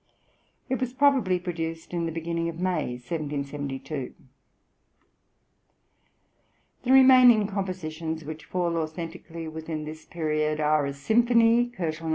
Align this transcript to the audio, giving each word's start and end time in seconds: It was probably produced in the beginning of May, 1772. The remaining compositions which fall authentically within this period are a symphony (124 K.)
It 0.67 0.79
was 0.81 0.93
probably 0.93 1.37
produced 1.37 1.93
in 1.93 2.07
the 2.07 2.11
beginning 2.11 2.49
of 2.49 2.59
May, 2.59 2.93
1772. 2.95 4.15
The 6.81 6.91
remaining 6.91 7.45
compositions 7.45 8.25
which 8.25 8.45
fall 8.45 8.77
authentically 8.77 9.47
within 9.47 9.85
this 9.85 10.05
period 10.05 10.59
are 10.59 10.87
a 10.87 10.93
symphony 10.93 11.65
(124 11.65 11.91
K.) 11.91 12.03